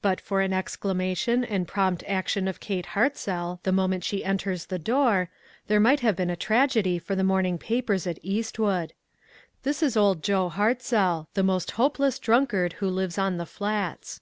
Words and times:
But 0.00 0.20
for 0.20 0.42
an 0.42 0.52
exclamation 0.52 1.42
and 1.42 1.66
prompt 1.66 2.04
action 2.06 2.46
of 2.46 2.60
Kate 2.60 2.86
Hartzell, 2.94 3.58
the 3.64 3.72
moment 3.72 4.04
she 4.04 4.24
enters 4.24 4.66
the 4.66 4.78
door, 4.78 5.28
there 5.66 5.80
might 5.80 5.98
have 6.06 6.14
been 6.14 6.30
a 6.30 6.36
tragedy 6.36 7.00
for 7.00 7.16
the 7.16 7.24
morning 7.24 7.58
papers 7.58 8.06
at 8.06 8.20
Eastwood. 8.22 8.92
This 9.64 9.82
is 9.82 9.96
Old 9.96 10.22
Joe 10.22 10.50
Hartzell, 10.50 11.26
the 11.34 11.42
most 11.42 11.72
hopeless 11.72 12.20
drunk 12.20 12.54
are 12.54 12.68
who 12.78 12.88
lives 12.88 13.18
on 13.18 13.38
the 13.38 13.44
Flats. 13.44 14.20